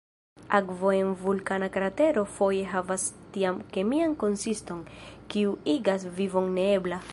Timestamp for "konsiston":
4.23-4.81